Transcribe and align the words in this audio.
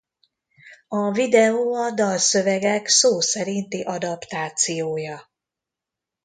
A 0.87 1.11
videó 1.11 1.73
a 1.75 1.91
dalszövegek 1.91 2.87
szó 2.87 3.19
szerinti 3.19 3.81
adaptációja. 3.81 5.29